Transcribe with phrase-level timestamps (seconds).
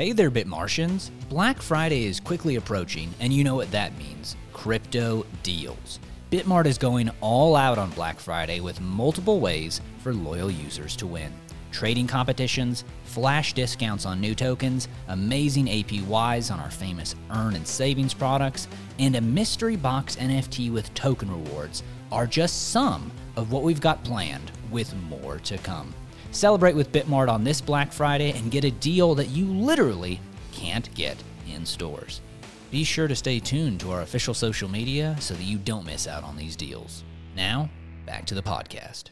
[0.00, 1.10] Hey there, Bitmartians!
[1.28, 6.00] Black Friday is quickly approaching, and you know what that means crypto deals.
[6.30, 11.06] Bitmart is going all out on Black Friday with multiple ways for loyal users to
[11.06, 11.30] win.
[11.70, 18.14] Trading competitions, flash discounts on new tokens, amazing APYs on our famous earn and savings
[18.14, 23.82] products, and a mystery box NFT with token rewards are just some of what we've
[23.82, 25.92] got planned, with more to come.
[26.32, 30.20] Celebrate with Bitmart on this Black Friday and get a deal that you literally
[30.52, 31.16] can't get
[31.52, 32.20] in stores.
[32.70, 36.06] Be sure to stay tuned to our official social media so that you don't miss
[36.06, 37.02] out on these deals.
[37.34, 37.68] Now,
[38.06, 39.10] back to the podcast.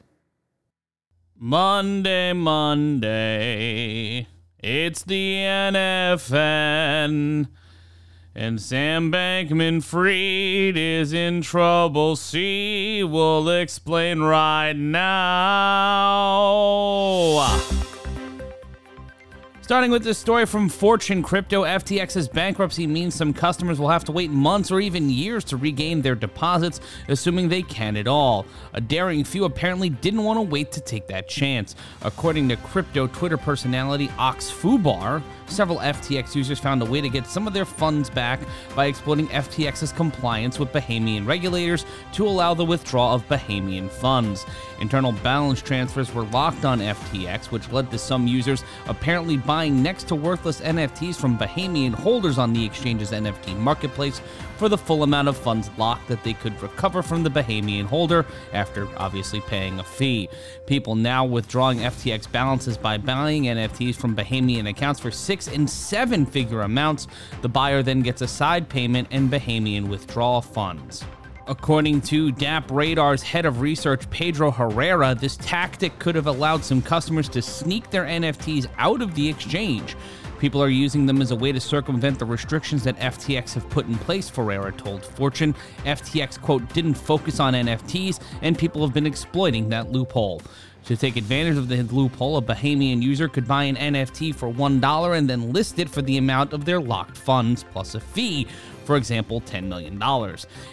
[1.37, 4.29] Monday, Monday.
[4.61, 5.35] It's the
[5.73, 7.49] NFN.
[8.41, 12.15] And Sam Bankman Fried is in trouble.
[12.15, 15.09] See, we'll explain right now.
[19.69, 24.13] Starting with this story from Fortune Crypto, FTX's bankruptcy means some customers will have to
[24.13, 28.47] wait months or even years to regain their deposits, assuming they can at all.
[28.73, 31.77] A daring few apparently didn't want to wait to take that chance.
[32.01, 37.27] According to crypto Twitter personality Ox Fubar, several FTX users found a way to get
[37.27, 38.41] some of their funds back
[38.75, 44.47] by exploiting FTX's compliance with Bahamian regulators to allow the withdrawal of Bahamian funds.
[44.81, 50.09] Internal balance transfers were locked on FTX, which led to some users apparently buying next
[50.09, 54.21] to worthless NFTs from Bahamian holders on the exchange's NFT marketplace
[54.57, 58.27] for the full amount of funds locked that they could recover from the Bahamian holder
[58.53, 60.29] after obviously paying a fee.
[60.67, 66.27] People now withdrawing FTX balances by buying NFTs from Bahamian accounts for six and seven
[66.27, 67.07] figure amounts.
[67.43, 71.05] The buyer then gets a side payment and Bahamian withdrawal funds.
[71.49, 76.83] According to DApp Radar's head of research, Pedro Herrera, this tactic could have allowed some
[76.83, 79.97] customers to sneak their NFTs out of the exchange.
[80.39, 83.87] People are using them as a way to circumvent the restrictions that FTX have put
[83.87, 85.55] in place, Herrera told Fortune.
[85.87, 90.43] FTX, quote, didn't focus on NFTs, and people have been exploiting that loophole.
[90.89, 95.19] To take advantage of the loophole, a Bahamian user could buy an NFT for $1
[95.19, 98.47] and then list it for the amount of their locked funds plus a fee
[98.87, 99.97] for example, $10 million.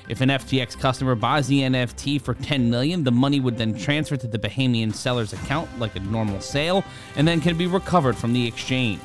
[0.07, 4.15] If an FTX customer buys the NFT for 10 million, the money would then transfer
[4.15, 6.85] to the Bahamian seller's account like a normal sale
[7.17, 9.01] and then can be recovered from the exchange.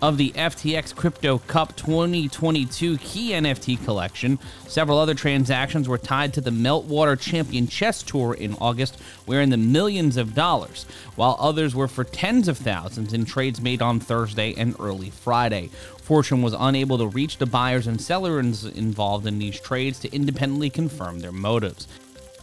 [0.02, 4.38] of the FTX Crypto Cup 2022 key NFT collection.
[4.68, 9.50] Several other transactions were tied to the Meltwater Champion Chess Tour in August, where in
[9.50, 13.98] the millions of dollars, while others were for tens of thousands in trades made on
[13.98, 15.70] Thursday and early Friday.
[16.02, 20.70] Fortune was unable to reach the buyers and sellers involved in these trades to independently
[20.70, 21.88] confirm their motives.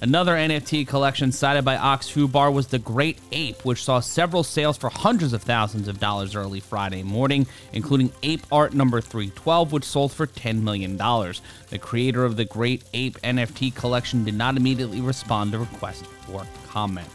[0.04, 4.76] Another NFT collection cited by Ox Fubar was the Great Ape, which saw several sales
[4.76, 9.86] for hundreds of thousands of dollars early Friday morning, including Ape Art number 312, which
[9.86, 10.98] sold for $10 million.
[10.98, 16.46] The creator of the Great Ape NFT collection did not immediately respond to requests for
[16.68, 17.08] comment.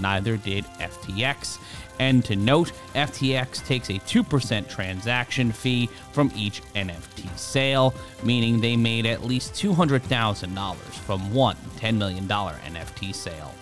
[0.00, 1.58] Neither did FTX.
[2.00, 8.76] And to note, FTX takes a 2% transaction fee from each NFT sale, meaning they
[8.76, 13.54] made at least $200,000 from one $10 million NFT sale.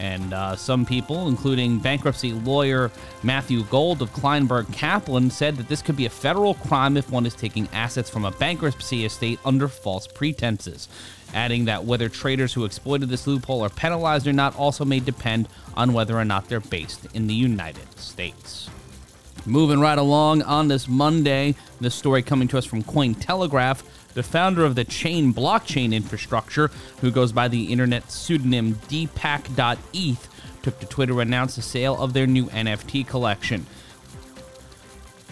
[0.00, 2.90] And uh, some people, including bankruptcy lawyer
[3.22, 7.26] Matthew Gold of Kleinberg Kaplan, said that this could be a federal crime if one
[7.26, 10.88] is taking assets from a bankruptcy estate under false pretenses
[11.34, 15.48] adding that whether traders who exploited this loophole are penalized or not also may depend
[15.76, 18.68] on whether or not they're based in the United States.
[19.46, 23.82] Moving right along on this Monday, this story coming to us from Cointelegraph.
[24.12, 26.70] The founder of the chain blockchain infrastructure,
[27.00, 30.28] who goes by the internet pseudonym Deepak.eth,
[30.62, 33.66] took to Twitter to announce the sale of their new NFT collection.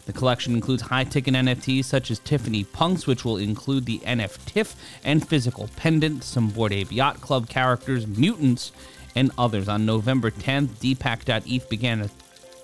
[0.07, 4.75] The collection includes high ticket NFTs such as Tiffany Punks, which will include the NFTiff
[5.05, 8.73] and physical pendant, some Bored Ape Yacht Club characters, mutants,
[9.19, 9.69] and others.
[9.69, 12.09] On November 10th, Deepak.eth began a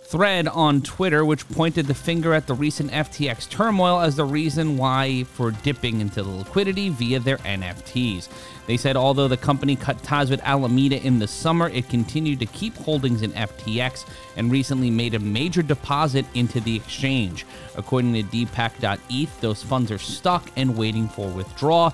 [0.04, 4.76] thread on Twitter, which pointed the finger at the recent FTX turmoil as the reason
[4.76, 8.28] why for dipping into the liquidity via their NFTs.
[8.66, 12.46] They said although the company cut ties with Alameda in the summer, it continued to
[12.46, 17.44] keep holdings in FTX and recently made a major deposit into the exchange.
[17.76, 21.92] According to Deepak.eth, those funds are stuck and waiting for withdrawal,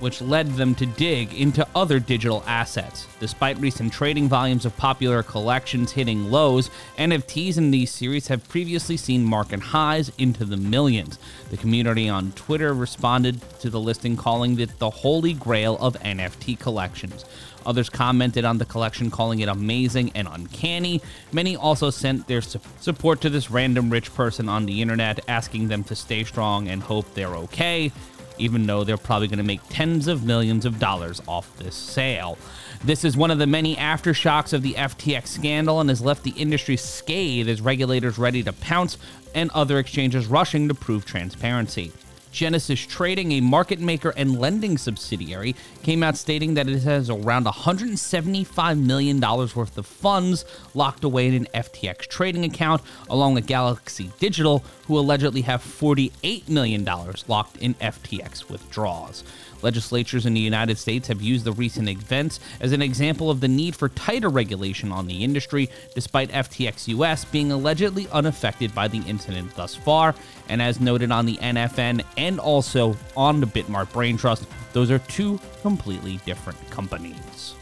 [0.00, 3.06] which led them to dig into other digital assets.
[3.20, 8.96] Despite recent trading volumes of popular collections hitting lows, NFTs in these series have previously
[8.96, 11.18] seen market highs into the millions.
[11.50, 16.58] The community on Twitter responded to the listing, calling it the holy grail of NFT
[16.58, 17.24] collections.
[17.64, 21.02] Others commented on the collection, calling it amazing and uncanny.
[21.32, 25.66] Many also sent their su- support to this random rich person on the internet, asking
[25.66, 27.90] them to stay strong and hope they're okay
[28.38, 32.38] even though they're probably going to make tens of millions of dollars off this sale.
[32.84, 36.30] This is one of the many aftershocks of the FTX scandal and has left the
[36.30, 38.98] industry scathed as regulators ready to pounce
[39.34, 41.92] and other exchanges rushing to prove transparency.
[42.30, 47.46] Genesis Trading, a market maker and lending subsidiary, came out stating that it has around
[47.46, 50.44] $175 million worth of funds
[50.74, 56.48] locked away in an FTX trading account, along with Galaxy Digital, who allegedly have $48
[56.48, 56.84] million
[57.28, 59.24] locked in FTX withdrawals.
[59.62, 63.48] Legislatures in the United States have used the recent events as an example of the
[63.48, 68.98] need for tighter regulation on the industry, despite FTX US being allegedly unaffected by the
[69.00, 70.14] incident thus far.
[70.48, 74.98] And as noted on the NFN and also on the Bitmart Brain Trust, those are
[75.00, 77.54] two completely different companies.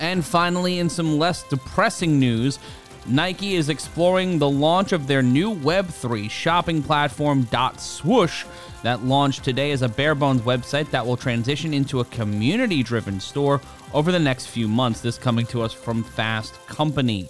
[0.00, 2.58] And finally, in some less depressing news,
[3.06, 7.48] Nike is exploring the launch of their new Web3 shopping platform,
[7.78, 8.44] Swoosh,
[8.82, 13.18] that launched today as a bare bones website that will transition into a community driven
[13.18, 13.60] store
[13.92, 15.00] over the next few months.
[15.00, 17.28] This coming to us from Fast Company.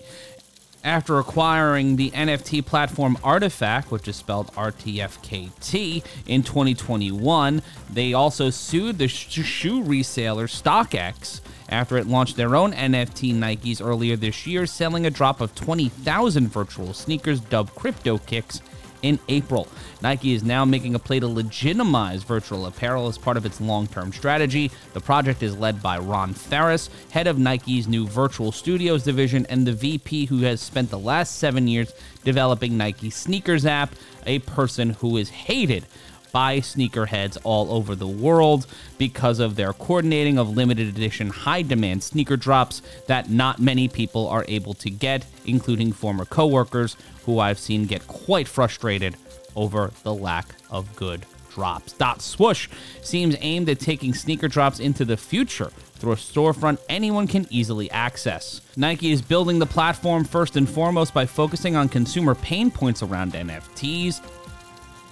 [0.83, 7.63] After acquiring the NFT platform Artifact, which is spelled RTFKT, in 2021,
[7.93, 14.17] they also sued the shoe reseller StockX after it launched their own NFT Nikes earlier
[14.17, 18.61] this year, selling a drop of 20,000 virtual sneakers dubbed Crypto Kicks
[19.03, 19.69] in April.
[20.03, 23.87] Nike is now making a play to legitimize virtual apparel as part of its long
[23.87, 24.71] term strategy.
[24.93, 29.67] The project is led by Ron Faris, head of Nike's new Virtual Studios division, and
[29.67, 31.93] the VP who has spent the last seven years
[32.25, 33.95] developing Nike Sneakers app,
[34.27, 35.87] a person who is hated
[36.33, 38.67] by sneakerheads all over the world
[38.99, 44.29] because of their coordinating of limited edition high demand sneaker drops that not many people
[44.29, 49.17] are able to get, including former coworkers who I've seen get quite frustrated
[49.57, 51.93] over the lack of good drops.
[51.93, 52.69] Dot Swoosh
[53.03, 57.91] seems aimed at taking sneaker drops into the future through a storefront anyone can easily
[57.91, 58.63] access.
[58.77, 63.35] Nike is building the platform first and foremost by focusing on consumer pain points around
[63.35, 64.23] NFTs,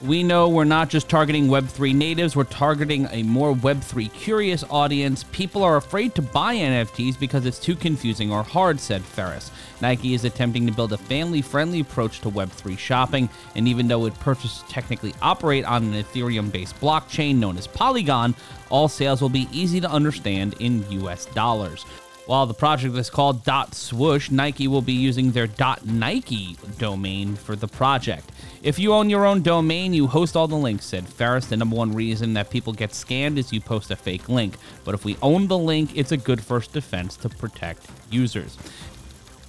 [0.01, 5.25] we know we're not just targeting Web3 natives, we're targeting a more Web3 curious audience.
[5.33, 9.51] People are afraid to buy NFTs because it's too confusing or hard, said Faris.
[9.81, 14.07] Nike is attempting to build a family friendly approach to Web3 shopping, and even though
[14.07, 18.37] its purchases technically operate on an Ethereum based blockchain known as Polygon,
[18.71, 21.85] all sales will be easy to understand in US dollars.
[22.29, 27.37] While the project is called Dot .swoosh, Nike will be using their Dot .nike domain
[27.37, 28.31] for the project.
[28.63, 31.47] If you own your own domain, you host all the links, said Faris.
[31.47, 34.57] The number one reason that people get scammed is you post a fake link.
[34.85, 38.57] But if we own the link, it's a good first defense to protect users.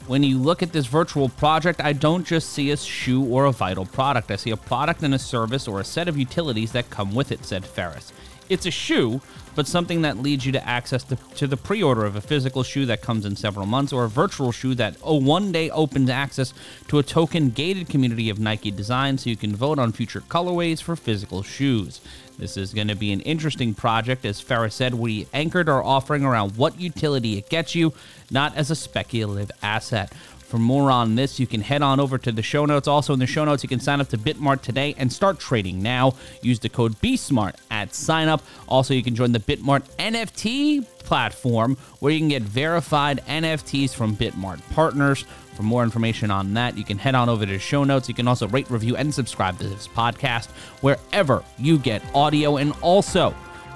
[0.08, 3.52] When you look at this virtual project, I don't just see a shoe or a
[3.52, 4.32] vital product.
[4.32, 7.34] I see a product and a service or a set of utilities that come with
[7.34, 8.14] it, said Faris.
[8.50, 9.22] It's a shoe,
[9.56, 12.86] but something that leads you to access the, to the pre-order of a physical shoe
[12.88, 16.54] that comes in several months or a virtual shoe that oh, one day opens access
[16.88, 20.82] to a token gated community of Nike design so you can vote on future colorways
[20.82, 22.02] for physical shoes.
[22.40, 24.26] This is going to be an interesting project.
[24.26, 27.94] As Faris said, we anchored our offering around what utility it gets you,
[28.32, 30.14] not as a speculative asset.
[30.50, 32.88] For more on this, you can head on over to the show notes.
[32.88, 35.84] Also, in the show notes, you can sign up to Bitmart today and start trading
[35.84, 36.14] now.
[36.42, 38.42] Use the code BSMART at sign up.
[38.68, 44.16] Also, you can join the Bitmart NFT platform where you can get verified NFTs from
[44.16, 45.26] Bitmart partners.
[45.56, 48.08] For more information on that, you can head on over to show notes.
[48.08, 50.50] You can also rate, review, and subscribe to this podcast
[50.82, 52.58] wherever you get audio.
[52.58, 53.36] And also,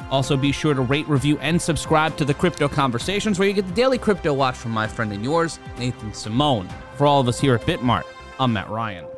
[0.10, 3.68] also, be sure to rate, review, and subscribe to the Crypto Conversations, where you get
[3.68, 6.70] the daily crypto watch from my friend and yours, Nathan Simone.
[6.98, 8.04] For all of us here at Bitmart,
[8.40, 9.13] I'm Matt Ryan.